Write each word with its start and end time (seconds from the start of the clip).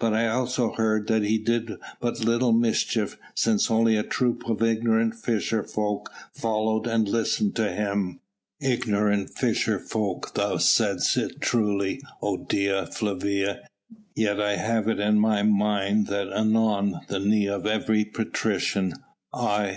But 0.00 0.12
I 0.14 0.26
also 0.26 0.72
heard 0.72 1.06
that 1.06 1.22
he 1.22 1.38
did 1.38 1.74
but 2.00 2.24
little 2.24 2.50
mischief, 2.50 3.16
since 3.36 3.70
only 3.70 3.94
a 3.96 4.02
troop 4.02 4.48
of 4.48 4.64
ignorant 4.64 5.14
fisher 5.14 5.62
folk 5.62 6.10
followed 6.32 6.88
and 6.88 7.06
listened 7.08 7.54
to 7.54 7.70
him." 7.70 8.18
"Ignorant 8.60 9.30
fisher 9.38 9.78
folk 9.78 10.34
thou 10.34 10.56
saidst 10.56 11.16
it 11.16 11.40
truly, 11.40 12.02
O 12.20 12.36
Dea 12.38 12.84
Flavia, 12.86 13.60
yet 14.16 14.40
I 14.40 14.56
have 14.56 14.88
it 14.88 14.98
in 14.98 15.20
my 15.20 15.44
mind 15.44 16.08
that 16.08 16.32
anon 16.32 17.02
the 17.06 17.20
knee 17.20 17.46
of 17.46 17.64
every 17.64 18.04
patrician 18.04 18.94
aye! 19.32 19.68